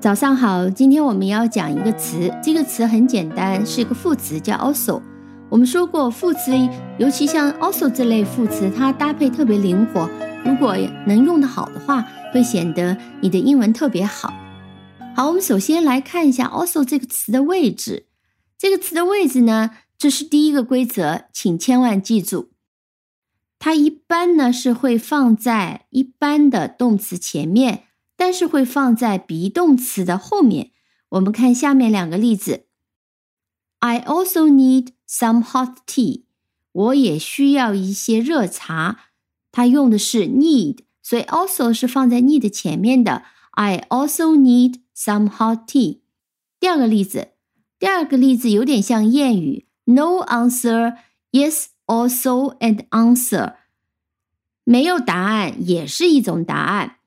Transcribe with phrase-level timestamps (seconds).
[0.00, 5.02] 早上好，今天我们要讲一个词，这个词很简单，是一个副词，叫 also。
[5.50, 6.52] 我们说过，副词
[7.00, 10.08] 尤其像 also 这类副词，它搭配特别灵活，
[10.44, 14.32] 如果能用得好的话，会显得你的英文特别好。
[15.16, 18.06] 好，我们首先来看一下 also 这个词的位置。
[18.56, 22.50] 这个词的位置呢，这是第一个规则，请千万记住，
[23.58, 27.82] 它一般呢是会放在一般的动词前面。
[28.18, 30.72] 但是会放在 be 动词的后面。
[31.10, 32.66] 我们看下面两个例子
[33.78, 36.24] ：I also need some hot tea。
[36.72, 39.04] 我也需要一些热茶。
[39.52, 43.22] 它用的是 need，所以 also 是放在 need 前面的。
[43.52, 46.00] I also need some hot tea。
[46.60, 47.28] 第二个例子，
[47.78, 50.96] 第二个例子有点像谚语：No answer,
[51.30, 53.54] yes, also and answer。
[54.64, 56.97] 没有答案也是一种答案。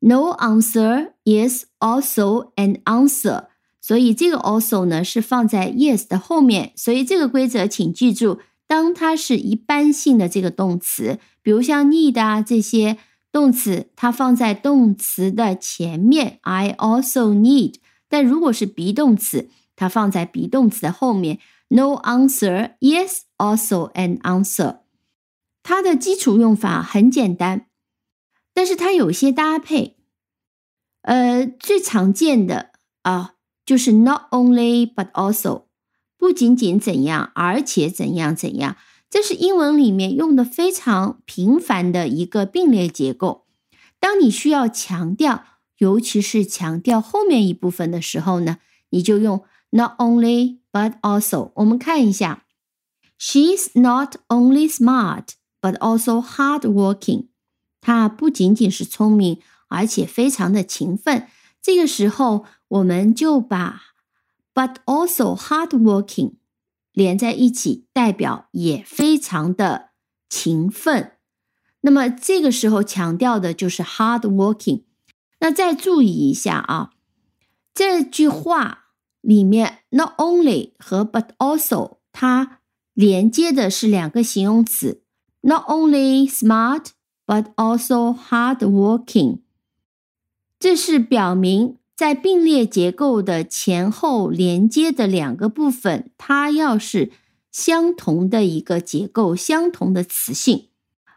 [0.00, 3.46] No answer is also an answer。
[3.80, 6.72] 所以这个 also 呢是放在 yes 的后面。
[6.76, 12.98] 所以这个规则请记住，当它是一般性的这个动词，比如像 need 啊这些
[13.32, 16.38] 动词，它放在动词的前面。
[16.42, 17.76] I also need。
[18.08, 21.38] 但如果是 be 动词，它放在 be 动词的后面。
[21.68, 24.78] No answer is also an answer。
[25.62, 27.66] 它的基础用法很简单。
[28.60, 29.96] 但是它有些搭配，
[31.00, 35.62] 呃，最常见的啊就是 not only but also，
[36.18, 38.76] 不仅仅怎样，而且怎样怎样，
[39.08, 43.46] 这是英文里面用的非常频繁的一个并列结构。
[43.98, 45.42] 当你需要强调，
[45.78, 48.58] 尤其是强调后面一部分的时候呢，
[48.90, 51.50] 你就用 not only but also。
[51.54, 52.44] 我们看一下
[53.18, 55.28] ，She's not only smart
[55.62, 57.28] but also hardworking。
[57.80, 61.28] 他不仅仅是聪明，而且非常的勤奋。
[61.62, 63.82] 这个时候，我们就把
[64.54, 66.34] but also hardworking
[66.92, 69.90] 连在一起，代表也非常的
[70.28, 71.12] 勤奋。
[71.82, 74.84] 那么这个时候强调的就是 hardworking。
[75.40, 76.90] 那再注意一下啊，
[77.72, 78.88] 这句话
[79.22, 82.60] 里面 not only 和 but also 它
[82.92, 85.02] 连接的是两个形容词
[85.40, 86.88] ，not only smart。
[87.30, 89.38] But also hardworking，
[90.58, 97.12] 这是表明在并列结构的前后连接的两个部分，它要是
[97.52, 100.70] 相同的一个结构，相同的词性。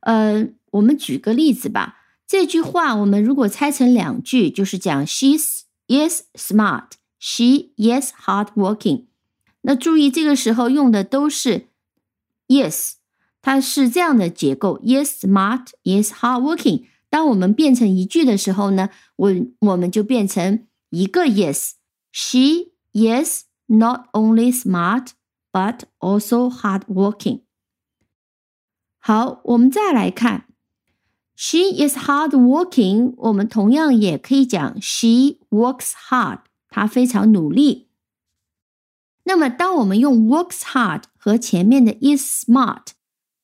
[0.00, 1.98] 呃，我们举个例子吧。
[2.26, 9.04] 这句话我们如果拆成两句，就是讲 she's is smart, she is hardworking。
[9.60, 11.68] 那注意这个时候用的都是
[12.48, 12.94] yes。
[13.41, 15.67] 它是这样的结构：Yes, smart.
[15.83, 16.85] Yes, hardworking.
[17.09, 21.73] 当我们变成一句的时候呢，我我们就变成一个 Yes.
[22.11, 25.09] She is not only smart
[25.51, 27.41] but also hardworking.
[28.97, 30.47] 好，我们再来看，
[31.35, 33.13] She is hardworking。
[33.17, 36.39] 我们同样也可以讲 She works hard。
[36.69, 37.89] 她非常努力。
[39.23, 42.87] 那么，当我们用 works hard 和前面的 is smart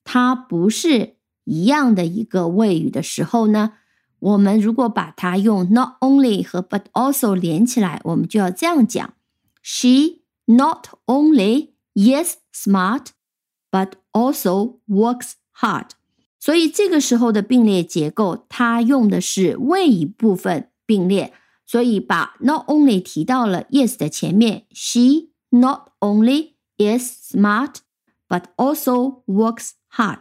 [0.06, 3.74] 它不是一样的一个谓语的时候呢，
[4.20, 9.14] 我们如果把它用 not only 和 but also 连起来，我们就要这样讲：
[9.62, 13.08] She not only is smart,
[13.70, 15.90] but also works hard。
[16.40, 21.34] 所以这个时候的并列结构，它用的是谓语部分并列，
[21.66, 24.66] 所以把 not only 提到了 yes 的前面。
[24.72, 27.76] She not only is smart,
[28.28, 30.21] but also works hard，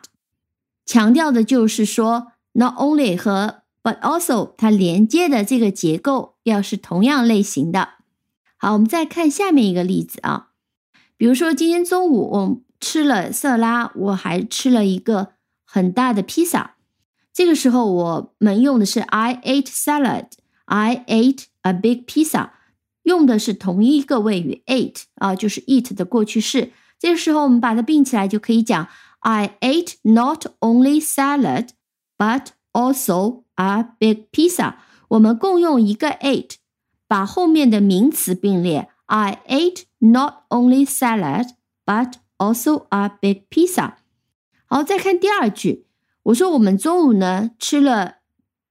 [0.86, 7.90] 强调的就是说，not only 和 but also 它连接的这个结构要是同样类型的。
[8.58, 10.48] 好，我们再看下面一个例子啊，
[11.18, 15.34] 比如说今天中午我吃了色拉，我还吃了一个
[15.66, 16.76] 很大的披萨。
[17.34, 22.52] 这个时候我们用的是 I ate salad，I ate a big pizza，
[23.04, 26.72] 用的是同一个谓语 ate 啊，就是 eat 的过去式。
[26.98, 28.88] 这个时候我们把它并起来就可以讲。
[29.25, 31.71] I ate not only salad,
[32.17, 34.75] but also a big pizza。
[35.09, 36.55] 我们共用一个 ate，
[37.07, 38.89] 把后面的名词并列。
[39.07, 41.51] I ate not only salad,
[41.85, 43.95] but also a big pizza。
[44.67, 45.87] 好，再看第二句。
[46.25, 48.19] 我说我们中午呢吃了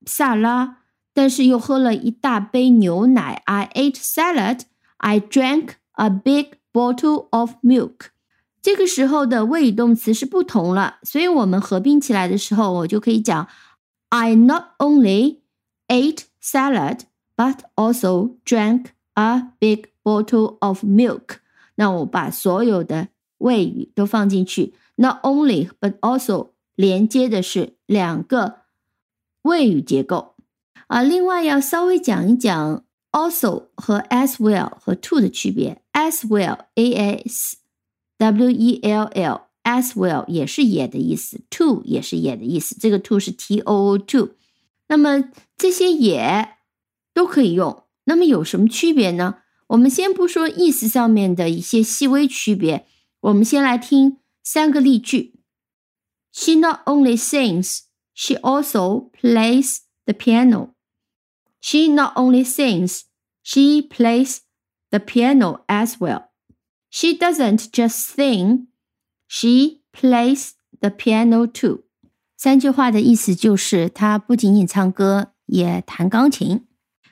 [0.06, 0.78] 萨拉，
[1.12, 3.42] 但是又喝了一大杯牛奶。
[3.44, 4.62] I ate salad.
[4.96, 8.10] I drank a big bottle of milk.
[8.64, 13.48] 这个时候的谓语动词是不同了，所以我们合并起来的时候，我就可以讲：
[14.10, 15.38] I not only
[15.88, 17.00] ate salad,
[17.34, 21.38] but also drank a big bottle of milk。
[21.76, 23.08] 那我把所有的
[23.38, 28.56] 谓语都放进去，not only but also 连接的是两个
[29.42, 30.34] 谓语结构
[30.88, 31.00] 啊。
[31.02, 35.82] 另外要稍微讲一讲 also 和 as well 和 to 的区别。
[35.94, 37.56] as well，a s
[38.18, 42.76] w e l l，as well 也是也的意思，to 也是也的意思。
[42.78, 44.30] 这个 to 是 t o o to。
[44.88, 46.56] 那么这些也
[47.14, 47.84] 都可以用。
[48.04, 49.36] 那么有什么区别呢？
[49.68, 52.86] 我们先不说意思上面的一些细微区别，
[53.20, 55.40] 我们先来听三个例句。
[56.32, 57.82] She not only sings,
[58.14, 60.70] she also plays the piano.
[61.60, 63.02] She not only sings,
[63.42, 64.38] she plays
[64.90, 66.30] the piano as well.
[66.97, 68.67] She doesn't just sing,
[69.27, 71.81] she plays the piano too.
[72.37, 76.65] 三句话的意思就是，她不仅仅唱歌，也弹钢琴。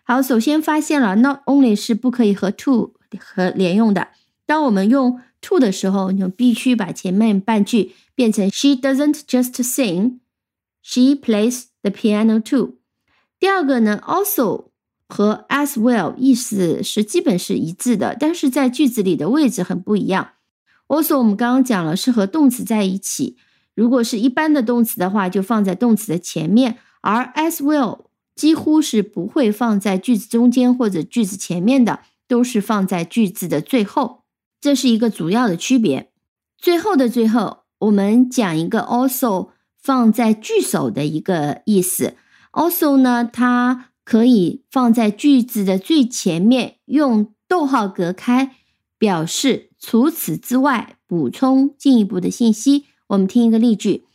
[0.06, 4.08] 好，首先发现了 not only 是不可以和 to 和连用的。
[4.46, 10.20] 当我们用 to 的时候，你就必须把前面半句变成 She doesn't just sing,
[10.82, 12.76] she plays the piano too。
[13.38, 14.70] 第二个呢，also
[15.14, 20.30] 和 as well 意思是基本是一致的，但是在句子里的位置很不一样。
[20.88, 23.38] also 我们刚刚讲了是和动词在一起，
[23.76, 28.06] 如果是一般的动词的话，就放在动词的前面，而 as well。
[28.36, 34.24] 几乎是不会放在句子中间或者句子前面的，都是放在句子的最后，
[34.60, 36.10] 这是一个主要的区别。
[36.58, 39.50] 最后的最后，我们讲一个 also
[39.80, 42.16] 放在句首的一个意思。
[42.54, 48.56] also 呢，它可以放在句子的最前面，用逗号隔开，
[48.98, 52.86] 表示除此之外，补充进一步的信息。
[53.08, 54.06] 我们听一个例句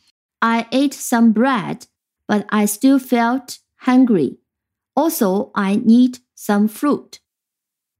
[0.40, 1.82] ：I ate some bread,
[2.26, 4.38] but I still felt hungry.
[4.94, 7.18] Also, I need some fruit.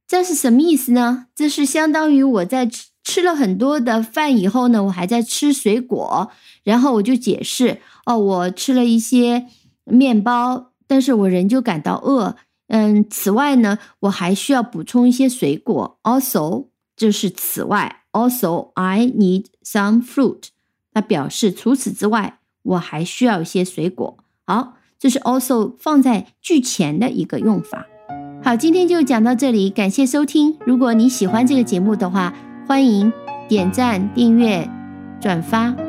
[0.07, 1.27] 这是什么意思呢？
[1.33, 6.31] 这是相当于我在吃吃了很多的饭以后呢，我还在吃水果，
[6.63, 9.47] 然后我就解释哦，我吃了一些
[9.83, 12.35] 面包，但是我仍旧感到饿。
[12.67, 15.97] 嗯，此外呢，我还需要补充一些水果。
[16.03, 16.65] Also，
[16.97, 18.01] 就是此外。
[18.11, 20.49] Also, I need some fruit。
[20.93, 24.17] 它表示除此之外，我还需要一些水果。
[24.45, 24.73] 好。
[25.01, 27.87] 这是 also 放在句前的一个用法。
[28.43, 30.57] 好，今天就讲到这里，感谢收听。
[30.67, 32.35] 如果你喜欢这个节目的话，
[32.67, 33.09] 欢迎
[33.47, 34.69] 点赞、订阅、
[35.21, 35.88] 转发。